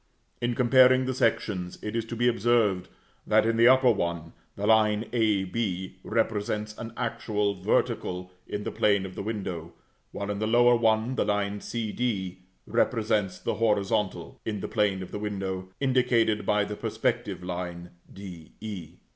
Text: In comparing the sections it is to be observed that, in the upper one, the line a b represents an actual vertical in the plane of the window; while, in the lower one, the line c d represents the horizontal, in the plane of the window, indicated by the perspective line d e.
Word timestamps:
In 0.41 0.55
comparing 0.55 1.05
the 1.05 1.13
sections 1.13 1.77
it 1.83 1.95
is 1.95 2.05
to 2.05 2.15
be 2.15 2.27
observed 2.27 2.87
that, 3.27 3.45
in 3.45 3.55
the 3.55 3.67
upper 3.67 3.91
one, 3.91 4.33
the 4.55 4.65
line 4.65 5.07
a 5.13 5.43
b 5.43 5.97
represents 6.03 6.75
an 6.79 6.91
actual 6.97 7.53
vertical 7.61 8.31
in 8.47 8.63
the 8.63 8.71
plane 8.71 9.05
of 9.05 9.13
the 9.13 9.21
window; 9.21 9.73
while, 10.11 10.31
in 10.31 10.39
the 10.39 10.47
lower 10.47 10.75
one, 10.75 11.13
the 11.13 11.25
line 11.25 11.61
c 11.61 11.91
d 11.91 12.39
represents 12.65 13.37
the 13.37 13.53
horizontal, 13.53 14.41
in 14.43 14.59
the 14.61 14.67
plane 14.67 15.03
of 15.03 15.11
the 15.11 15.19
window, 15.19 15.69
indicated 15.79 16.47
by 16.47 16.63
the 16.63 16.75
perspective 16.75 17.43
line 17.43 17.91
d 18.11 18.53
e. 18.59 18.95